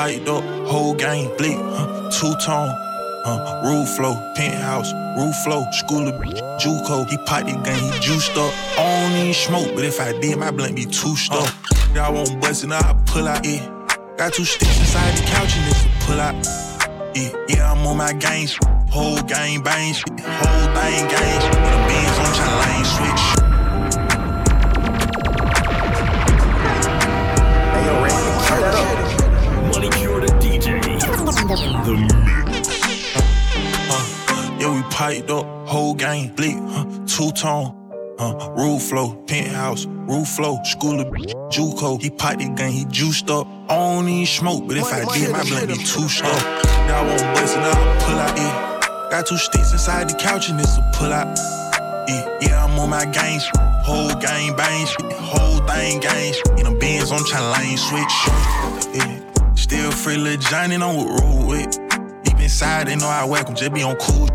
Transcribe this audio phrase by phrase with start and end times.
[0.00, 2.08] piped up, whole game, bleak, huh?
[2.10, 2.72] two tone.
[3.26, 6.14] Uh, roof flow, penthouse, roof flow, school of
[6.58, 7.06] Juco.
[7.06, 8.50] He piped the game, he juiced up.
[8.78, 11.52] I don't even smoke, but if I did, my blunt be too stuck.
[11.94, 13.60] Y'all won't bust it, I pull out it.
[14.16, 16.34] Got two sticks inside the couch and it's a pull out.
[17.14, 18.48] Yeah, yeah, I'm on my game.
[18.88, 20.08] Whole game bang shit.
[20.18, 21.40] Whole thing gang.
[21.52, 23.39] When the beans on tryna lane switch.
[35.10, 35.44] Piped up.
[35.66, 36.56] Whole gang bleak.
[36.56, 36.84] Huh?
[37.06, 37.76] Two tone.
[38.18, 41.06] Uh, roof flow, penthouse, roof flow, school of
[41.52, 42.00] Juco.
[42.00, 43.46] He piped the gun, he juiced up.
[43.68, 46.42] I don't even smoke, but if I did, my blunt be too stuck.
[46.86, 49.10] Y'all won't bust it, I'll pull out it.
[49.10, 51.34] Got two sticks inside the couch and it's a pull out.
[52.08, 53.40] Yeah, yeah, I'm on my game.
[53.84, 54.86] Whole game bang.
[55.14, 56.34] Whole thing gang.
[56.58, 58.14] In the Benz, I'm tryna lane switch.
[58.94, 61.72] Yeah, still free little Johnny, on with roll with.
[62.24, 64.28] Deep inside, they know I whack 'em, just be on cool.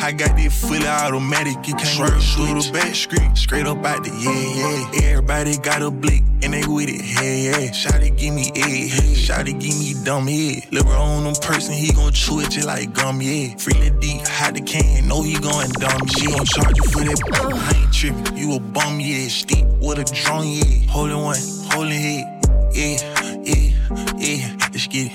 [0.00, 3.36] I got this fully automatic, you can't work through the back street.
[3.36, 5.10] Straight up out the yeah, yeah.
[5.10, 7.70] Everybody got a blick, and they with it, hey, yeah.
[7.70, 9.14] Shotty give me egg, hey.
[9.14, 10.72] Shotty give me dumb head.
[10.72, 13.54] Little on them person, he gon' chew it just like gum, yeah.
[13.56, 17.20] Freely deep, hot the can, know he going dumb, She gon' charge you for that,
[17.54, 18.36] I ain't trippin'.
[18.36, 19.28] You a bum, yeah.
[19.28, 20.88] Steep with a drum, yeah.
[20.88, 21.38] Holding one,
[21.70, 22.24] holding head,
[22.72, 22.96] yeah,
[23.42, 23.70] yeah,
[24.16, 24.56] yeah.
[24.72, 25.12] Let's get it,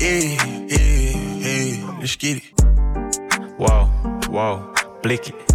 [0.00, 1.98] yeah, yeah, yeah.
[1.98, 2.44] Let's get it.
[3.58, 3.90] Whoa,
[4.30, 5.46] whoa, blick it.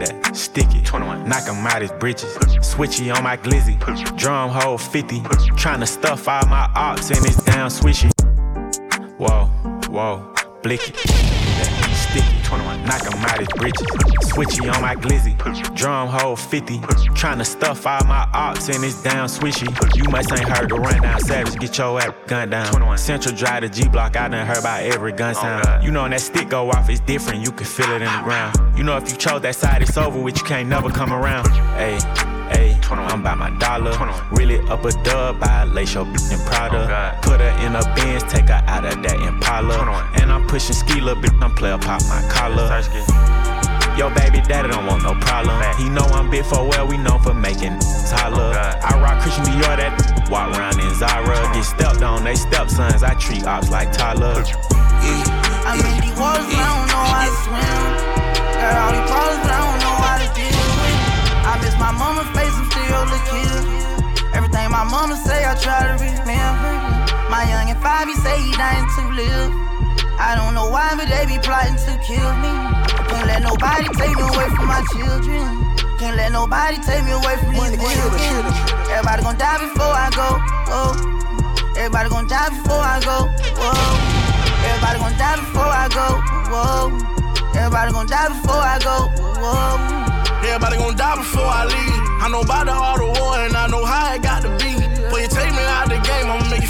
[0.00, 0.84] That stick it.
[0.84, 1.28] 21.
[1.28, 2.36] Knock him out his britches.
[2.58, 3.78] Switchy on my glizzy.
[4.16, 5.20] Drum hole 50.
[5.60, 8.10] Tryna stuff all my ops in this damn swishy.
[9.18, 9.46] Whoa,
[9.88, 11.41] whoa, blick it.
[12.86, 13.86] Knock him out his britches.
[14.32, 15.36] Switchy on my glizzy.
[15.74, 16.78] Drum hole 50.
[16.78, 19.68] Tryna stuff all my ops in this damn swishy.
[19.96, 21.20] You must ain't heard the rundown.
[21.20, 22.72] Savage, get your ass gun down.
[22.72, 22.98] 21.
[22.98, 24.16] Central drive the G block.
[24.16, 25.84] I done heard about every gun oh, sound.
[25.84, 27.44] You know when that stick go off, it's different.
[27.44, 28.56] You can feel it in the ground.
[28.76, 30.36] You know if you chose that side, it's over with.
[30.38, 31.48] You can't never come around.
[31.76, 31.98] Hey.
[32.52, 33.92] Hey, I'm by my dollar.
[34.30, 37.18] Really up a dub, buy a lace your bitch in Prada.
[37.22, 40.10] Put her in a Benz, take her out of that Impala.
[40.14, 42.68] And I'm pushing ski little bitch, I'm player pop my collar.
[43.96, 45.60] Yo, baby daddy don't want no problem.
[45.76, 48.56] He know I'm big for well, we know for making holler.
[48.56, 51.36] I rock Christian Dior, that walk around in Zara.
[51.52, 53.02] Get stepped on, they stepsons.
[53.02, 54.32] I treat ops like Tyler.
[55.68, 57.84] I'm in these waters, but I don't know how to swim.
[58.56, 60.96] Got all these problems, but I don't know how to deal with.
[61.44, 62.41] I miss my mama's face, I'm
[63.02, 64.34] still a kid.
[64.34, 66.72] Everything my mama say, I try to remember.
[67.30, 69.50] My young and five, he say he dying to live.
[70.18, 72.52] I don't know why, but they be plotting to kill me.
[73.10, 75.42] Can't let nobody take me away from my children.
[75.98, 78.54] Can't let nobody take me away from these millions.
[78.92, 80.28] Everybody gon' die before I go.
[80.70, 80.94] Whoa.
[81.76, 83.26] Everybody gon' die before I go.
[83.58, 83.72] Whoa.
[84.62, 86.06] Everybody gon' die before I go.
[86.52, 87.12] Whoa.
[87.56, 88.96] Everybody gon' die before I go.
[89.42, 90.02] Whoa.
[90.46, 92.02] Everybody gon' die before I leave.
[92.22, 92.74] I know about the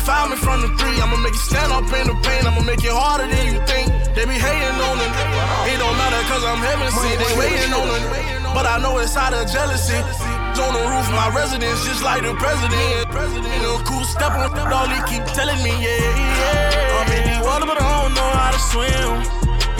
[0.03, 0.99] foul me from the three.
[0.99, 2.43] I'ma make you stand up in the pain.
[2.47, 3.89] I'ma make it harder than you think.
[4.15, 5.13] They be hating on it.
[5.71, 7.19] It don't matter cause I'm heaven sent.
[7.23, 8.33] They waiting on it.
[8.53, 9.97] But I know it's out of jealousy.
[10.53, 13.09] On the roof, my residence, just like the president.
[13.11, 17.01] President, a cool step on all he keep telling me, yeah, yeah.
[17.01, 19.11] I'm in the water, but I don't know how to swim.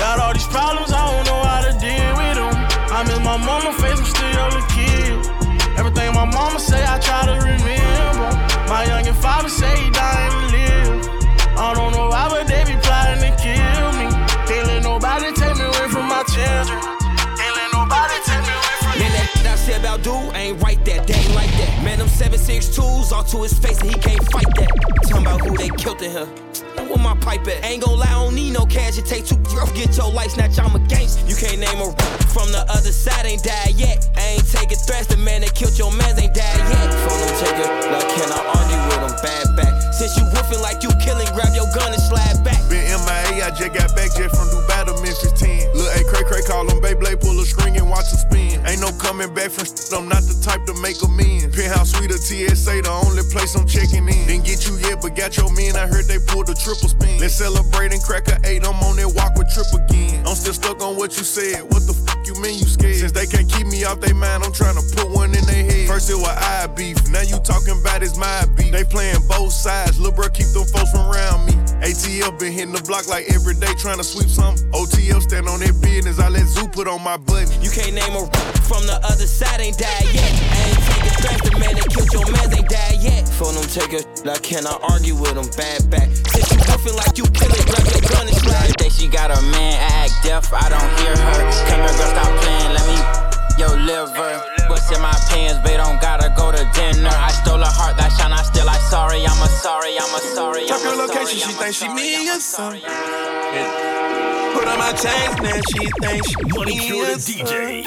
[0.00, 2.54] Got all these problems, I don't know how to deal with them.
[2.89, 5.78] I miss my mama face, I'm still a kid.
[5.78, 8.51] Everything my mama say, I try to remember.
[8.72, 11.05] My youngin' father say he dying to live.
[11.60, 14.09] I don't know why, but they be plotting to kill me.
[14.49, 16.81] Can't let nobody take me away from my children.
[17.37, 21.06] Can't let nobody take me away from Man, that I about dude ain't right that,
[21.06, 21.84] they ain't like that.
[21.84, 24.72] Man, them 762s all to his face and he can't fight that.
[25.03, 26.27] Talking about who they killed in here.
[26.89, 27.62] Where my pipe at?
[27.66, 28.97] Ain't gon' lie, I don't need no cash.
[28.97, 30.59] It take two rough, get your life snatch.
[30.59, 31.28] I'm a gangster.
[31.28, 34.08] You can't name a from the other side, ain't died yet.
[34.16, 36.88] I ain't taking threats, the man that killed your man ain't died yet.
[37.04, 39.14] Phone them take it, now can I argue with him?
[39.20, 39.72] Bad back.
[39.92, 42.58] Since you woofing like you killing, grab your gun and slide back.
[42.72, 45.76] Been MIA, I just got back just from Dubai to Memphis 10.
[45.76, 48.64] Look, A Cray Cray call him Beyblade, pull a string and watch him spin.
[48.66, 51.52] Ain't no coming back from I'm not the type to make amends.
[51.52, 54.24] Penthouse suite of TSA, the only place I'm checking in.
[54.24, 55.76] Didn't get you yet, but got your men.
[55.76, 57.20] I heard they pulled a triple spin.
[57.20, 60.24] Let's celebrate and crack a eight, I'm on that walk with trip again.
[60.24, 61.62] I'm still stuck on what you said.
[61.68, 62.97] What the fuck you mean you scared?
[62.97, 65.65] Since they can't keep me off they mind, I'm trying to put one in their
[65.65, 65.89] head.
[65.89, 68.72] First it was I beef, now you talking about it's my beef.
[68.72, 71.53] They playing both sides, lil' bro keep them folks from around me.
[71.83, 74.54] ATL been hitting the block like every day trying to sweep some.
[74.71, 76.21] OTL stand on their business.
[76.21, 77.51] I let Zoo put on my button.
[77.60, 78.22] You can't name a
[78.71, 80.30] from the other side, ain't died yet.
[80.30, 83.27] Ain't strength, the man that killed your man ain't died yet.
[83.28, 86.07] For them take a I cannot argue with them, bad back.
[86.31, 88.71] Since you woofing like you killing, grab your gun and slide.
[88.78, 91.41] Think she got a man, I act deaf, I don't hear her.
[91.66, 92.99] Come here, girl, stop playing, let me
[93.59, 94.43] your liver.
[94.69, 96.52] What's in my pants, babe, don't gotta go
[101.22, 102.80] Drop your location, she thinks she me or something.
[104.54, 107.84] Put on my chains, now she thinks she Money me Killer or DJ.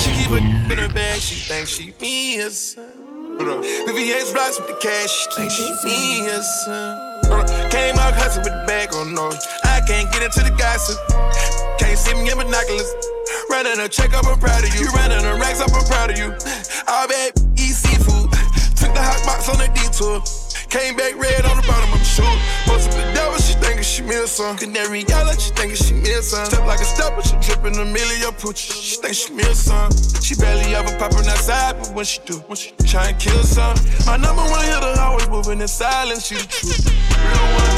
[0.00, 3.36] She keep it in her bag, she thinks she me or something.
[3.38, 7.70] The VX blocks with the cash, she thinks she me or something.
[7.70, 9.30] Came out hustling with the bag on no.
[9.64, 10.96] I can't get into the gossip.
[11.78, 12.92] Can't see me in binoculars.
[13.50, 14.88] Running a check up, I'm proud of you.
[14.96, 16.32] Running a racks up, I'm proud of you.
[16.88, 18.32] I bet eat seafood.
[18.76, 20.24] Took the hot box on the detour.
[20.70, 22.22] Came back red on the bottom of the shoe.
[22.64, 24.56] Posted the devil, she thinking she miss some.
[24.56, 26.46] Canary yellow, she thinking she miss some.
[26.46, 28.58] Step like a stepper, she dripping a million pooch.
[28.58, 29.90] She think she miss some.
[30.22, 33.74] She barely ever popping outside, but when she do, when she try and kill some.
[34.06, 36.86] My number one hitter always moving in silence, she the truth.
[37.18, 37.74] Real one.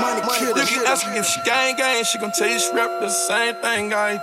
[0.00, 0.60] Money killer.
[0.62, 3.10] You can ask her if she gang gang, she gon' tell you she rep the
[3.10, 4.18] same thing, guy.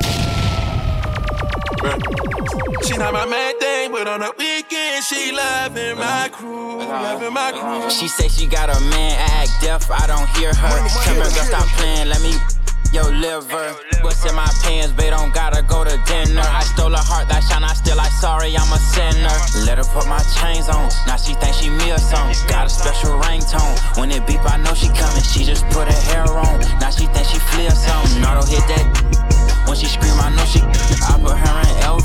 [2.87, 7.51] She not my main thing, but on the weekend she loving my crew, loving my
[7.51, 7.89] crew.
[7.91, 10.77] She say she got a man, I act deaf, I don't hear her.
[11.03, 12.31] Come here, girl, stop playing, let me
[12.93, 13.75] your liver.
[14.07, 16.47] What's in my pants, babe, don't gotta go to dinner.
[16.47, 19.35] I stole a heart that shine, I still like sorry, I'm a sinner.
[19.67, 22.39] Let her put my chains on, now she think she me or something.
[22.47, 25.23] Got a special ringtone, when it beep, I know she coming.
[25.27, 28.23] She just put her hair on, now she think she flee or something.
[28.23, 29.27] Auto hit that.
[29.67, 30.63] When she scream, I know she.
[30.63, 31.16] I put her in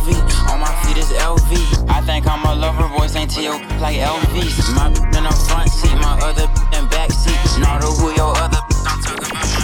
[0.02, 1.88] LV, on my feet is LV.
[1.88, 4.75] I think I'm a lover, boys ain't till like LVs.
[4.75, 7.38] My in the front seat, my other in back seat.
[7.60, 8.58] Not a who your other.
[8.76, 9.62] Don't talk about my.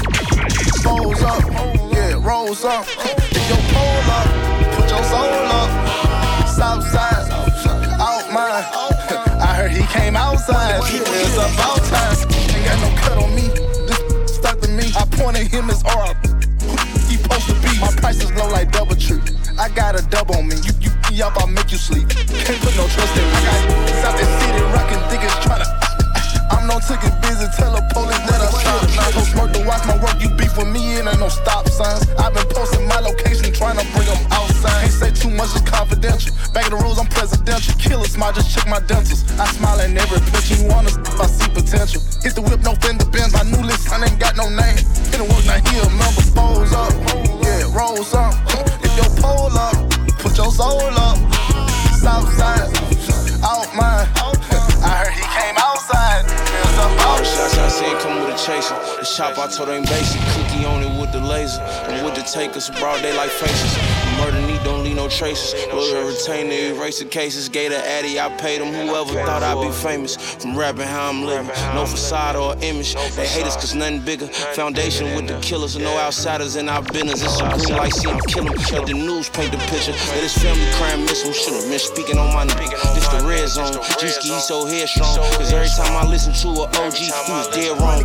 [0.85, 1.45] Rolls up,
[1.93, 2.87] yeah, rolls up.
[2.87, 4.27] If your pole up,
[4.75, 5.71] put your soul up.
[6.47, 7.31] South side,
[7.99, 8.65] out mine.
[9.43, 10.81] I heard he came outside.
[10.85, 12.17] It's about time.
[12.55, 13.49] Ain't got no cut on me.
[13.89, 14.93] This stuck to me.
[14.97, 16.15] I pointed him as R.
[17.09, 17.81] He supposed to be.
[17.81, 19.38] My price is low like double tree.
[19.59, 20.55] I got a dub on me.
[20.63, 20.71] You
[21.11, 22.07] you up, I'll make you sleep.
[22.07, 23.43] Can't put no trust in me.
[24.07, 25.67] I that city rockin' niggas tryna.
[26.55, 28.87] I'm no ticket busy, tell the police that I stop.
[28.95, 31.67] Now go smirk to watch my work, you beef with me, it ain't no stop
[31.67, 32.07] signs.
[32.15, 34.87] I've been posting my location, trying to bring them outside.
[34.87, 36.31] Can't say too much, it's confidential.
[36.55, 37.75] Back of the rules, I'm presidential.
[37.83, 39.27] Killer smile, just check my dentals.
[39.43, 41.99] I smile in every picture, you wanna if I see potential.
[42.23, 44.79] Hit the whip, no fender bends, my new list, I ain't got no name.
[45.11, 46.95] Hit the work, now he remember, foes up.
[47.43, 48.48] Yeah, rolls up.
[50.59, 51.15] Soul up.
[51.95, 52.67] South side,
[53.47, 54.09] out mine.
[54.83, 56.27] I heard he came outside.
[57.23, 58.39] Shots I seen come with a
[58.69, 60.21] The shop I told ain't basic.
[60.21, 61.63] Cookie on it with the laser.
[61.63, 63.73] I'm with the takers, broad daylight faces.
[64.19, 65.55] Murder need don't leave no traces.
[65.73, 67.49] Will retain the eraser cases.
[67.49, 68.73] The addy, I paid them.
[68.73, 71.49] Whoever thought I'd be famous from rapping how I'm living.
[71.75, 72.95] No facade or image.
[73.17, 74.27] They hate us cause nothing bigger.
[74.27, 77.23] Foundation with the killers and no outsiders in our business.
[77.23, 78.45] It's a green light, see him kill.
[78.45, 79.93] Let the news paint the picture.
[80.13, 81.33] Let his family crime miss him.
[81.33, 82.77] Should've been speaking on my nigga.
[82.95, 83.73] This the red zone.
[84.01, 85.17] G-Ski, so headstrong.
[85.39, 88.03] Cause every time I listen to a OG, he was dead wrong.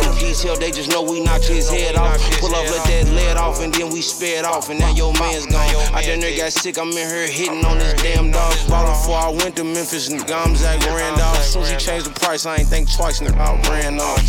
[0.00, 2.18] The detail, they just know we knocked his head off.
[2.40, 5.46] Pull up, let that lead off, and then we sped off, and now your man's
[5.46, 5.68] gone.
[5.92, 8.54] I done there got sick, I'm in here hitting on this damn dog.
[8.68, 11.42] Ballin' before I went to Memphis, nigga, I'm Zach Randolph.
[11.42, 14.22] Soon as he changed the price, I ain't think twice, nigga, I ran off.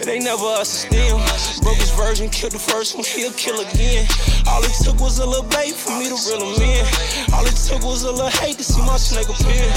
[0.00, 1.18] It ain't never us to steal.
[1.62, 4.06] Broke his version, killed the first one, he'll kill again.
[4.48, 6.84] All it took was a little bait for me to reel him in.
[7.32, 9.68] All it took was a little hate to see my snake appear.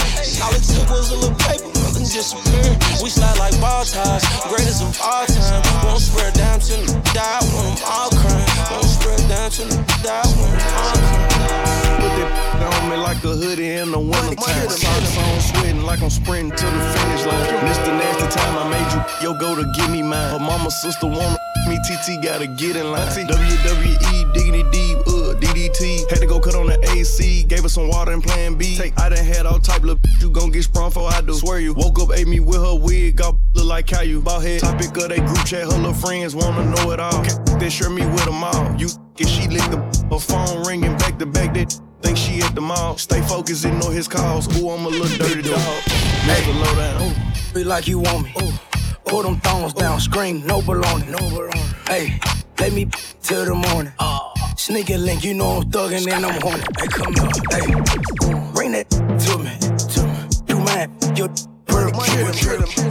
[0.42, 1.70] All it took was a little paper,
[2.06, 2.64] nothing disappear.
[2.64, 5.64] Mm, we slide like ball ties, greatest of all time.
[5.86, 8.72] Won't spread down to the die when I'm all crying.
[8.72, 11.46] Won't spread down to the die when I'm all crying.
[12.02, 14.70] Put that on me like a hoodie in the wintertime.
[14.70, 17.46] Socks on, sweating like I'm sprinting to the finish line.
[17.66, 17.92] Mr.
[17.98, 20.32] Nasty time I made you, yo, go to give me mine.
[20.32, 23.08] Her mama, sister wanna me, TT gotta get in line.
[23.08, 26.10] WWE, diggity deep, uh, DDT.
[26.10, 28.78] Had to go cut on the AC, gave us some water and plan B.
[28.78, 31.34] Take, I done had all type of you gon' get sprung for I do.
[31.34, 34.22] Swear you, woke up, ate me with her wig, got look like Caillou.
[34.22, 37.22] Ball head, topic of they group chat, her little friends wanna know it all.
[37.60, 38.76] They share me with them all.
[38.76, 39.78] You, if she lick the,
[40.12, 42.98] her phone ringing back to back, that think she at the mall.
[42.98, 44.48] Stay focused, ignore his calls.
[44.58, 45.82] Ooh, I'm a little dirty dog.
[46.28, 47.16] Never low down.
[47.54, 48.60] Be like you want me.
[49.06, 51.08] Pull them thongs down, scream, no baloney.
[51.10, 51.88] No baloney.
[51.88, 52.20] Hey,
[52.60, 52.90] let me
[53.22, 53.94] till the morning.
[54.58, 56.64] Sneaky link, you know I'm thuggin' and I'm horny.
[56.80, 59.54] Hey, come on, hey, bring that to me,
[59.94, 60.20] to me.
[60.48, 60.90] You mad?
[61.18, 61.30] Your
[61.66, 61.96] bird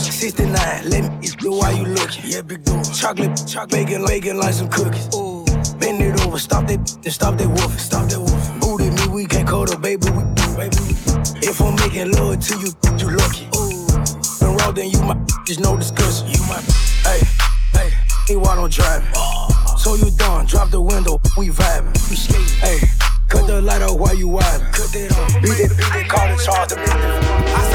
[0.01, 2.25] 69, let me the why you looking.
[2.25, 2.83] Yeah, big door.
[2.85, 5.09] Chocolate, chocolate, bacon, bacon like some cookies.
[5.15, 5.45] Ooh.
[5.79, 8.61] Bend it over, stop that, then stop that wolf, stop that wolf.
[8.61, 10.23] Booty me, we can't call the baby, we,
[10.57, 10.95] baby.
[11.45, 13.49] If I'm making love to you, you lucky.
[13.57, 13.75] Ooh.
[14.41, 15.15] Been raw, then you my,
[15.47, 16.29] there's no discussion.
[16.29, 16.61] You my,
[17.05, 17.21] hey,
[17.73, 17.91] hey,
[18.27, 19.79] hey, why don't drive it?
[19.79, 21.93] So you done, drop the window, we vibing.
[22.11, 22.17] We
[22.61, 22.79] hey.
[23.29, 24.73] Cut the light off while you wildin'.
[24.73, 25.43] Cut that off.
[25.43, 26.73] Beat it, beat it, call the charge.
[26.73, 27.74] I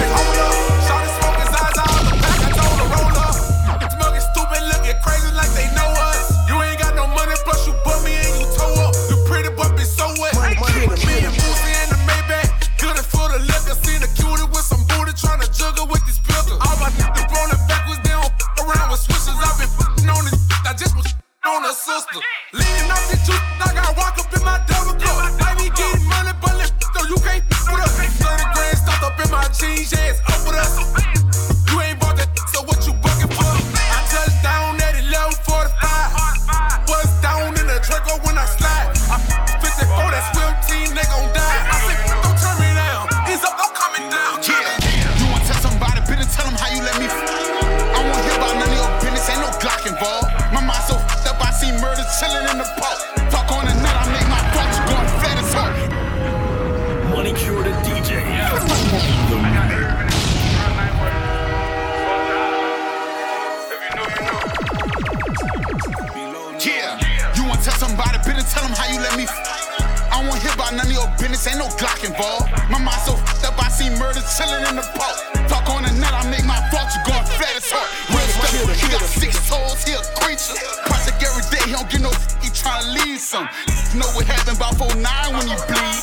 [71.18, 72.52] business, ain't no Glock involved.
[72.70, 75.18] My mind so fucked up, I see murder chilling in the park.
[75.50, 77.90] Talk on the net, I make my thoughts going flat as heart.
[78.14, 80.58] Real stuff, he got six toes, he a creature.
[80.86, 82.12] Project every day, he don't get no
[82.44, 83.50] he tryna leave some.
[83.98, 85.02] Know what happened about 49
[85.34, 86.02] when you bleed.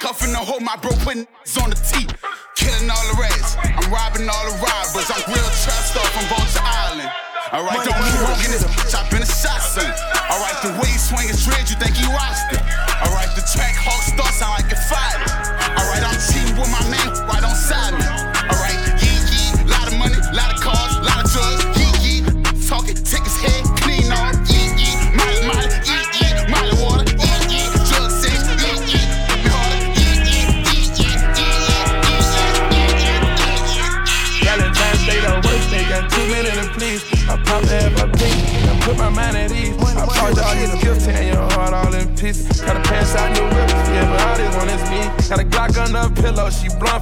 [0.00, 1.26] Cuffing the hoe, my bro putting
[1.62, 2.10] on the teeth.
[2.56, 5.08] Killing all the rats, I'm robbing all the robbers.
[5.08, 7.10] I'm real trap stuff from Vulture Island.
[7.52, 9.84] Alright, don't move wrong in this bitch, I've been a shot son.
[10.30, 12.51] Alright, the way he swing his dread, you think he watched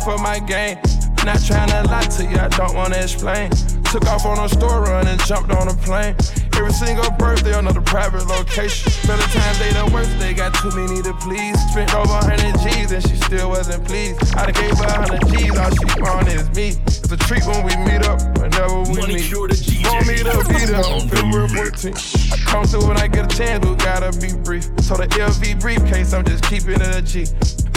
[0.05, 0.79] for my game.
[1.25, 3.51] Not trying to lie to you, I don't wanna explain.
[3.93, 6.17] Took off on a store run and jumped on a plane.
[6.57, 8.93] Every single birthday, another private location.
[9.05, 11.59] Valentine's Day, the worst day, got too many to please.
[11.73, 14.17] Spent over 100 G's and she still wasn't pleased.
[14.37, 16.69] I done gave her 100 G's, all she want is me.
[16.87, 19.25] It's a treat when we meet up, whenever we Money meet.
[19.25, 19.59] Cure the.
[19.85, 22.33] Want me to be there on February 14th.
[22.33, 24.65] I come through when I get a chance, but gotta be brief.
[24.81, 27.27] So the LV briefcase, I'm just keeping it a G.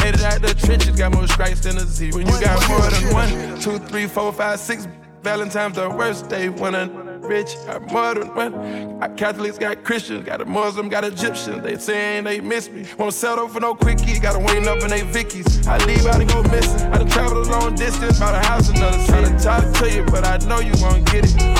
[0.03, 2.11] Made it out the trenches, got more strikes than a Z.
[2.11, 4.85] When you got more than one, two, three, four, five, six.
[5.21, 6.87] Valentine's the worst day when a
[7.19, 8.99] rich got more than one.
[8.99, 11.63] Got Catholics got Christians, got a Muslim, got Egyptians.
[11.63, 12.85] They saying they miss me.
[12.97, 15.65] Won't settle for no quickie, gotta wait up in they Vickies.
[15.65, 16.81] I leave out and go missing.
[16.91, 19.31] I done traveled a long distance, bought a house another city.
[19.31, 21.52] to talk to you, but I know you won't get it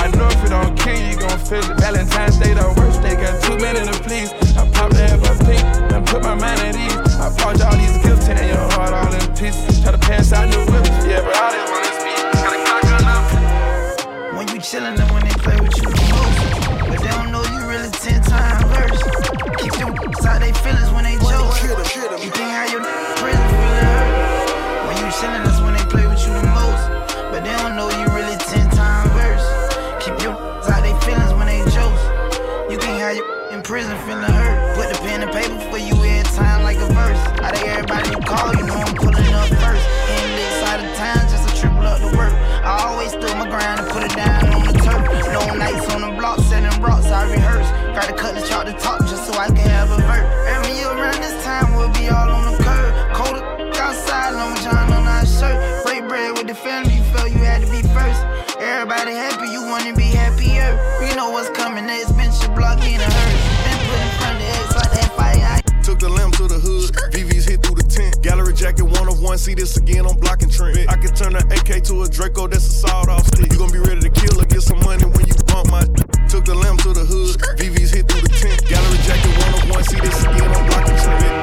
[72.14, 73.50] Draco, that's a sawed off stick.
[73.50, 75.82] You gon' be ready to kill or get some money when you bump my.
[76.30, 78.62] Took the lamb to the hood, VV's hit through the tent.
[78.70, 79.34] Gallery jacket
[79.66, 81.34] 101, see this again I'm blocking shit.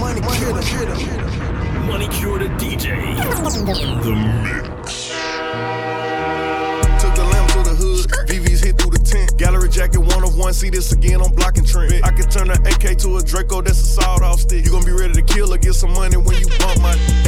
[0.00, 0.56] Money cure
[1.84, 2.88] money cure the DJ.
[4.00, 5.12] The mix.
[7.04, 9.36] Took the lamb to the hood, VV's hit through the tent.
[9.36, 12.02] Gallery jacket 101, see this again, I'm blocking Trent.
[12.02, 14.64] I can turn an AK to a Draco, that's a sawed off stick.
[14.64, 16.48] You gon' be ready to kill or get some money when you
[16.82, 17.19] bump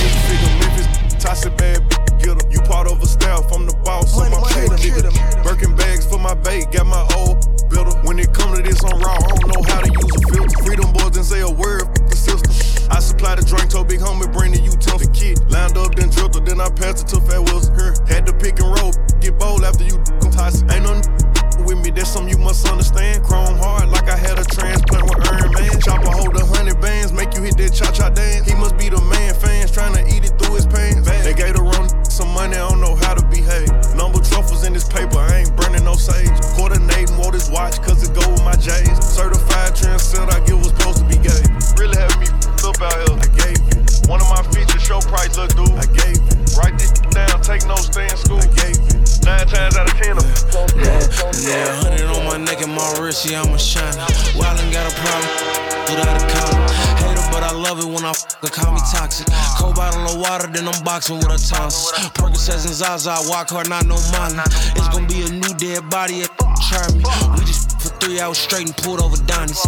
[57.52, 59.26] I love it when I f- they call me toxic.
[59.58, 61.92] Cold bottle of water, then I'm boxing with a tonsils.
[62.16, 64.40] Percocets and Zaza, walk hard, not no money.
[64.72, 66.24] It's gonna be a new dead body,
[66.64, 67.04] try me.
[67.36, 67.71] We just
[68.02, 69.62] three hours straight and pulled over Donnie's.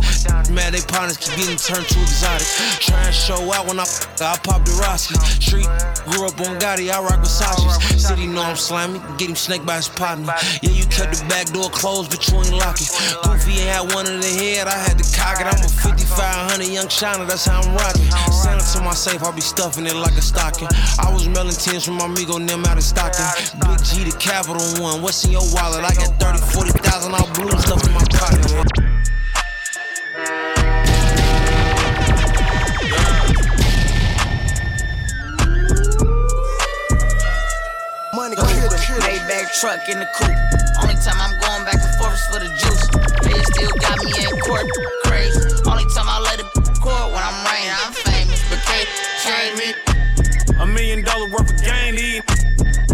[0.50, 2.46] Mad they partners keep getting turned to exotic.
[2.82, 3.86] Try and show out when I
[4.20, 5.14] I pop the Rossi.
[5.38, 5.70] Street
[6.10, 8.02] grew up on Gotti, I rock Versace's.
[8.02, 10.34] City know I'm slimy, get him snaked by his partner.
[10.62, 12.90] Yeah, you kept the back door closed, but you ain't lock it.
[13.22, 15.46] Goofy ain't had one in the head, I had to cock it.
[15.46, 18.10] I'm a 5500 young shiner, that's how I'm rocking.
[18.34, 20.68] Send it to my safe, I'll be stuffing it like a stocking.
[20.98, 23.24] I was mailing tins from my amigo, them out of stocking.
[23.62, 25.02] Big G, the capital one.
[25.02, 25.86] What's in your wallet?
[25.86, 27.84] I got 30, 40,000 all blue stuff
[39.84, 40.82] Maybach in the coupe.
[40.82, 42.88] Only time I'm going back and forth is for the juice.
[43.22, 44.66] They still got me in court.
[45.04, 45.40] Crazy.
[45.66, 46.46] Only time I let it
[46.80, 47.70] court when I'm rain.
[47.84, 48.84] I'm famous, but they
[49.24, 50.60] change me.
[50.60, 52.22] A million dollar worth of game, these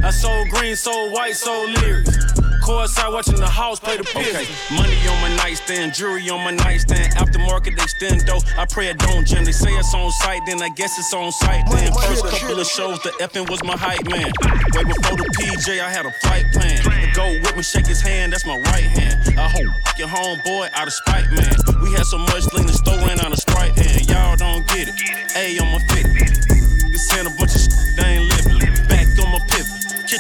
[0.03, 2.40] I sold green, sold white, sold lyrics.
[2.71, 4.31] Courtside watching the house play the pitch.
[4.31, 4.47] Okay.
[4.71, 7.13] Money on my nightstand, jewelry on my nightstand.
[7.15, 8.39] Aftermarket extendo.
[8.57, 9.45] I pray it don't jam.
[9.45, 11.69] They say it's on site, then I guess it's on site.
[11.69, 14.31] Then first couple of shows, the effing was my hype man.
[14.71, 16.79] Way before the PJ, I had a flight plan.
[16.79, 19.19] The go with me, shake his hand, that's my right hand.
[19.37, 19.67] I hope
[19.99, 21.51] your homeboy out of spite, man.
[21.83, 24.87] We had so much lean, the store ran out of sprite, and y'all don't get
[24.87, 24.95] it.
[25.35, 26.07] A on my fit.
[26.87, 28.70] You send a bunch of shit, they ain't living.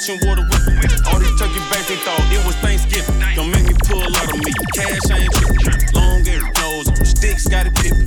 [0.00, 3.20] Kitchen water with All these turkey backs, they thought it was Thanksgiving.
[3.36, 4.50] Don't make me pull out of me.
[4.72, 5.92] Cash ain't trippin'.
[5.92, 8.06] Long air nose, sticks got it pippin'.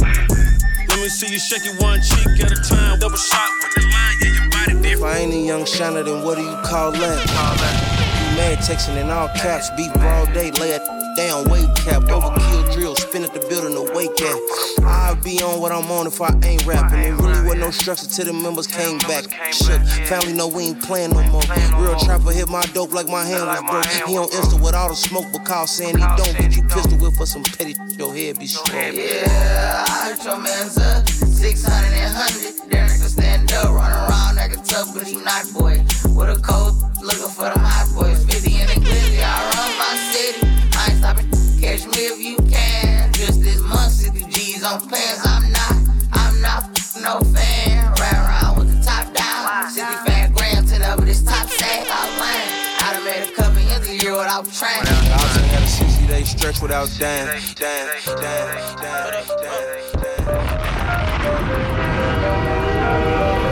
[0.90, 2.98] Let me see you shake it one cheek at a time.
[2.98, 4.86] Double shot with the line, yeah, your body different.
[4.86, 7.20] If I ain't a young shiner, then what do you call that?
[7.30, 12.74] You mad texting in all caps, beat broad day, lay it down, weight cap, overkill
[12.74, 14.86] drill, spin at the building, the wake at.
[14.86, 17.00] I'll be on what I'm on if I ain't rapping.
[17.00, 19.26] It really wasn't no structure till the members came back.
[19.54, 21.44] Shook, family know we ain't playing no more.
[21.78, 24.08] Real trapper hit my dope like my hand was broke.
[24.08, 26.38] He on Insta with all the smoke, but call saying he don't.
[26.38, 28.94] Get you pistol whip for some petty shit, your head be strong.
[28.94, 32.72] Yeah, I heard your man's up 600 and 100.
[32.72, 35.84] Derek can stand up, run around like tough, but he not boy.
[36.16, 38.13] With a coat, looking for them hot boys.
[41.78, 43.12] Catch me if you can.
[43.14, 45.26] Just this month, 60 G's on pants.
[45.26, 45.74] I'm not,
[46.12, 46.70] I'm not
[47.02, 47.94] no fan.
[48.00, 49.70] Ran around with the top down.
[49.72, 52.42] 65 grams to the, but this top sack, I won.
[52.80, 54.86] I done made a couple ends a year without trying.
[54.86, 59.44] I also had a 60 day stretch without damn, damn, damn, damn, damn.
[63.14, 63.43] Money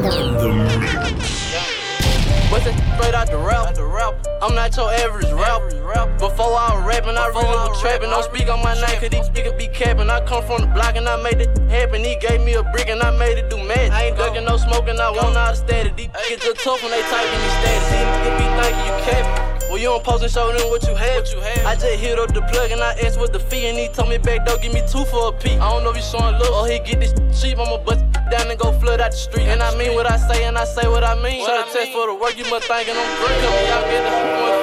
[0.00, 0.40] DJ.
[0.40, 1.40] The mix.
[2.50, 3.76] What's it straight out the rap?
[4.42, 5.60] I'm not your average rap.
[6.18, 8.08] Before I was rapping, I really was trapping.
[8.08, 10.08] Don't speak on my name, cause these niggas be capping.
[10.08, 12.02] I come from the block and I made it happen.
[12.02, 13.92] He gave me a brick and I made it do magic.
[13.92, 15.92] I ain't ducking no smoking, I want out of status.
[15.96, 17.88] These niggas just tough when they typing these status.
[17.92, 19.49] These niggas be thinking you capping.
[19.70, 21.22] Well, you don't post and show them what you have.
[21.64, 24.08] I just hit up the plug and I asked what the fee, and he told
[24.08, 25.54] me back door, give me two for a P.
[25.54, 27.56] I don't know if you showing love or he get this cheap.
[27.56, 28.02] I'ma bust
[28.34, 29.46] down and go flood out the street.
[29.46, 31.46] And I mean what I say and I say what I mean.
[31.46, 33.38] Try to test for the work, you must thinking I'm great.
[33.46, 34.10] Come me out, get the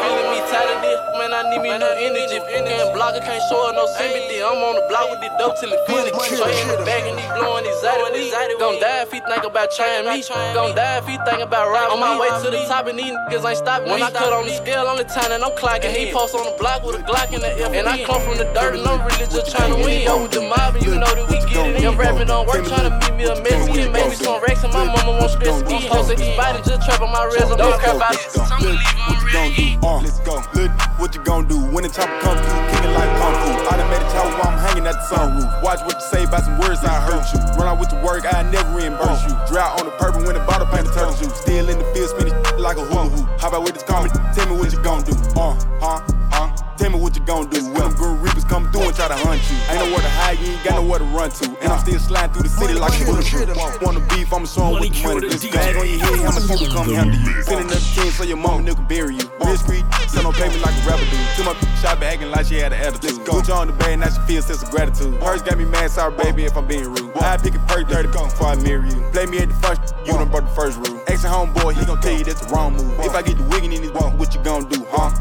[0.04, 1.00] feeling tired of this.
[1.20, 2.40] Man, I need me new energy.
[2.40, 4.42] And blocker can't show her no sympathy.
[4.42, 6.14] I'm on the block with the dope till it it.
[6.18, 8.34] Straight in the back and he blowing exotic weed.
[8.60, 10.24] Gon' die if he think about trying me.
[10.56, 13.14] Gon' die if he think about robbing On my way to the top and these
[13.30, 15.94] niggas ain't stopping When I cut on the scale, I'm the time and I'm clocking.
[15.94, 17.72] He post on the block with a Glock in the F.
[17.74, 20.02] And I come from the dirt and I'm really just trying to win.
[20.04, 21.86] Yo, with the mob and you know that we get it.
[21.86, 23.92] I'm rapping on work, trying to meet me a Mexican.
[23.92, 25.88] Maybe some racks and my mama won't stress me.
[25.88, 27.58] At these body just trap on my resume.
[27.58, 28.28] Don't care about it.
[28.64, 29.88] Look, what you gon' do?
[29.88, 30.42] Uh, let's go.
[30.54, 31.60] Look, what you gon' do?
[31.60, 33.52] When the chopper come through, kicking like kung fu.
[33.68, 35.64] Automatic tower while I'm hanging at the sunroof.
[35.64, 37.40] Watch what you say about some words I hurt you.
[37.60, 39.36] Run out with the work, I never reimburse you.
[39.48, 41.34] Drought on the purple when the bottle paint the turtle juice.
[41.36, 43.28] Still in the field, spinning like a hula hoop.
[43.40, 44.14] How about with this comment?
[44.34, 45.14] Tell me what you gon' do?
[45.36, 46.48] Uh, huh, huh.
[46.78, 49.18] Tell me what you gon' do when them green reapers come through and try to
[49.18, 49.58] hunt you.
[49.74, 51.46] Ain't nowhere to hide, you ain't got nowhere to run to.
[51.62, 53.82] And I'm still sliding through the city like a bulletproof.
[53.82, 55.28] Want the beef, I'ma show 'em with the money.
[55.30, 57.44] This bag on your head, how much people come handle you.
[57.44, 59.28] Sending up the king so your mama nigga bury you.
[59.42, 61.18] Real street, send on payment like a rapper do.
[61.36, 63.24] Too much shot acting like she had an attitude.
[63.26, 65.14] Put you on the bed, now she feels sense of gratitude.
[65.22, 67.12] Hers got me mad, sorry baby if I'm being rude.
[67.18, 69.02] I pick a perk 30 before I marry you.
[69.12, 71.00] Play me at the first, you done brought the first rule.
[71.08, 73.00] Ex homeboy, he gon' tell you that's the wrong move.
[73.00, 75.12] If I get the wiggin' in this one, what you gon' do, huh?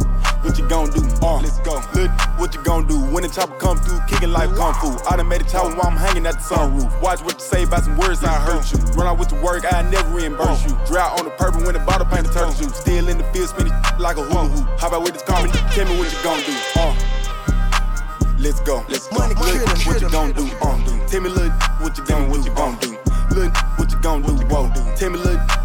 [2.76, 3.00] Gon' do?
[3.12, 4.88] When the chopper come through, kicking like kung fu.
[5.08, 7.00] Automatic tower while I'm hanging at the sunroof.
[7.00, 8.78] Watch what you say about some words I hurt you.
[8.92, 10.76] Run out with the work, I never reimburse you.
[10.86, 12.76] Drought on the purple when the bottle paint the turtle juice.
[12.76, 14.80] Still in the field, spinning like a hula hoop.
[14.80, 15.54] How about with this comment?
[15.72, 16.54] Tell me what you gon' do?
[16.76, 16.94] Uh.
[18.38, 18.84] Let's go.
[18.88, 19.16] Let's go.
[19.16, 19.38] Look,
[19.86, 20.44] what you gon' do?
[20.60, 22.96] Uh, tell me, look, what you gon' what you gon' do?
[23.34, 24.86] Look, what you gon' do?
[24.98, 25.16] Tell me, look, what you tell me what you gon' do?
[25.16, 25.32] Look, what you gon' do?
[25.32, 25.36] Whoa.
[25.36, 25.36] Whoa.
[25.36, 25.55] Let's go.